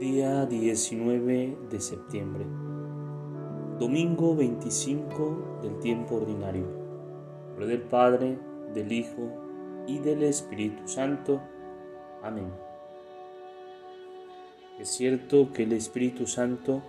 [0.00, 2.46] Día 19 de septiembre,
[3.78, 6.64] domingo 25 del tiempo ordinario.
[7.48, 8.38] Nombre del Padre,
[8.72, 9.28] del Hijo
[9.86, 11.42] y del Espíritu Santo.
[12.22, 12.50] Amén.
[14.78, 16.82] Es cierto que el Espíritu Santo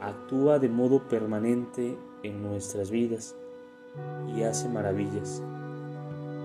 [0.00, 3.34] actúa de modo permanente en nuestras vidas
[4.36, 5.42] y hace maravillas,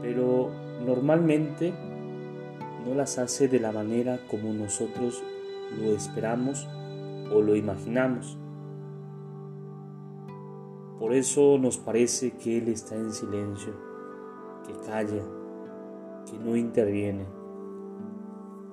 [0.02, 0.50] pero
[0.84, 1.76] normalmente
[2.88, 5.22] no las hace de la manera como nosotros
[5.76, 6.68] lo esperamos
[7.34, 8.38] o lo imaginamos.
[11.00, 13.74] Por eso nos parece que Él está en silencio,
[14.66, 15.24] que calla,
[16.26, 17.26] que no interviene.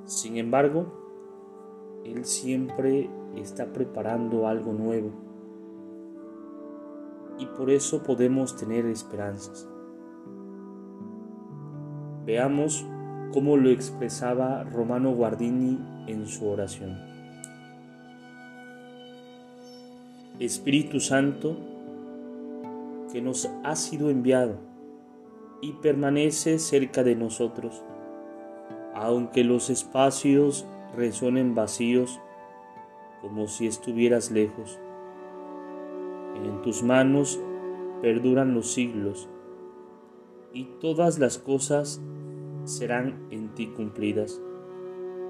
[0.05, 5.11] Sin embargo, Él siempre está preparando algo nuevo
[7.39, 9.69] y por eso podemos tener esperanzas.
[12.25, 12.87] Veamos
[13.35, 16.97] cómo lo expresaba Romano Guardini en su oración.
[20.39, 21.57] Espíritu Santo,
[23.13, 24.55] que nos ha sido enviado
[25.61, 27.83] y permanece cerca de nosotros,
[28.95, 30.65] aunque los espacios
[30.97, 32.21] resuenen vacíos
[33.21, 34.79] como si estuvieras lejos.
[36.37, 37.41] En tus manos
[38.01, 39.29] perduran los siglos
[40.53, 42.01] y todas las cosas
[42.65, 44.41] serán en ti cumplidas,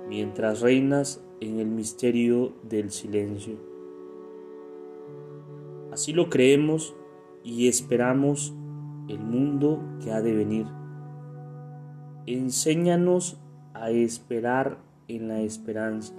[0.09, 3.57] mientras reinas en el misterio del silencio.
[5.93, 6.97] Así lo creemos
[7.43, 8.55] y esperamos
[9.09, 10.67] el mundo que ha de venir.
[12.27, 13.39] Enséñanos
[13.75, 16.15] a esperar en la esperanza.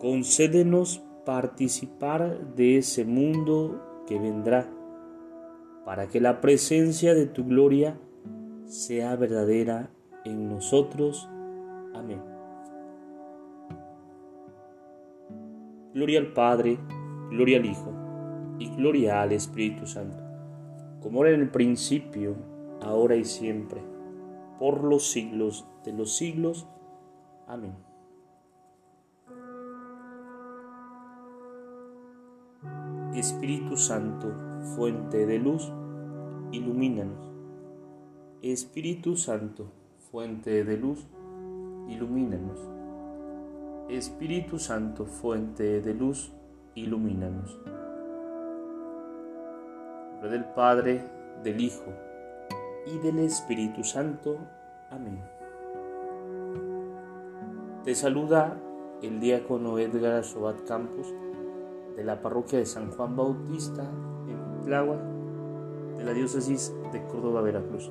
[0.00, 4.68] Concédenos participar de ese mundo que vendrá,
[5.84, 7.98] para que la presencia de tu gloria
[8.66, 9.90] sea verdadera
[10.24, 11.28] en nosotros.
[11.94, 12.20] Amén.
[15.94, 16.78] Gloria al Padre,
[17.30, 17.92] gloria al Hijo
[18.58, 20.22] y gloria al Espíritu Santo,
[21.00, 22.36] como era en el principio,
[22.82, 23.80] ahora y siempre,
[24.58, 26.66] por los siglos de los siglos.
[27.46, 27.74] Amén.
[33.14, 34.34] Espíritu Santo,
[34.76, 35.72] fuente de luz,
[36.52, 37.25] ilumínanos
[38.52, 39.72] Espíritu Santo,
[40.10, 41.04] fuente de luz,
[41.88, 42.60] ilumínanos.
[43.88, 46.32] Espíritu Santo, fuente de luz,
[46.76, 47.58] ilumínanos.
[50.12, 51.04] nombre del Padre,
[51.42, 51.92] del Hijo
[52.86, 54.38] y del Espíritu Santo.
[54.90, 55.20] Amén.
[57.84, 58.60] Te saluda
[59.02, 61.12] el diácono Edgar Sobat Campos
[61.96, 63.82] de la parroquia de San Juan Bautista
[64.28, 65.00] en Tláhuac
[65.96, 67.90] de la diócesis de Córdoba, Veracruz.